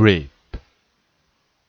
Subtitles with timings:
[0.00, 0.30] pray.